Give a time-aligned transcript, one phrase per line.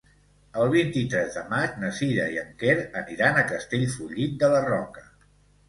[0.61, 5.09] El vint-i-tres de maig na Sira i en Quer aniran a Castellfollit de la Roca.